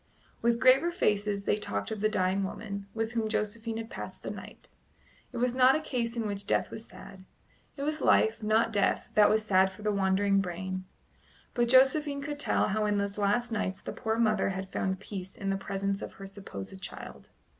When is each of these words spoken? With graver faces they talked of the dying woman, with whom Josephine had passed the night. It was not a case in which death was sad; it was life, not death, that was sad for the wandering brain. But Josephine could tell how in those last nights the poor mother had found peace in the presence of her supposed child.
With 0.41 0.59
graver 0.59 0.89
faces 0.91 1.43
they 1.45 1.57
talked 1.57 1.91
of 1.91 2.01
the 2.01 2.09
dying 2.09 2.43
woman, 2.43 2.87
with 2.95 3.11
whom 3.11 3.29
Josephine 3.29 3.77
had 3.77 3.91
passed 3.91 4.23
the 4.23 4.31
night. 4.31 4.69
It 5.31 5.37
was 5.37 5.53
not 5.53 5.75
a 5.75 5.79
case 5.79 6.17
in 6.17 6.25
which 6.25 6.47
death 6.47 6.71
was 6.71 6.87
sad; 6.87 7.23
it 7.77 7.83
was 7.83 8.01
life, 8.01 8.41
not 8.41 8.73
death, 8.73 9.09
that 9.13 9.29
was 9.29 9.45
sad 9.45 9.71
for 9.71 9.83
the 9.83 9.91
wandering 9.91 10.41
brain. 10.41 10.85
But 11.53 11.69
Josephine 11.69 12.23
could 12.23 12.39
tell 12.39 12.69
how 12.69 12.87
in 12.87 12.97
those 12.97 13.19
last 13.19 13.51
nights 13.51 13.79
the 13.79 13.93
poor 13.93 14.15
mother 14.17 14.49
had 14.49 14.71
found 14.71 14.99
peace 14.99 15.35
in 15.35 15.51
the 15.51 15.55
presence 15.55 16.01
of 16.01 16.13
her 16.13 16.25
supposed 16.25 16.81
child. 16.81 17.29